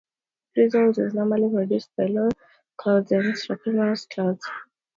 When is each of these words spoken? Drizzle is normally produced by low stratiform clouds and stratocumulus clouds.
Drizzle 0.55 0.97
is 0.97 1.13
normally 1.13 1.47
produced 1.53 1.91
by 1.95 2.05
low 2.05 2.29
stratiform 2.29 2.77
clouds 2.77 3.11
and 3.11 3.35
stratocumulus 3.35 4.09
clouds. 4.09 4.47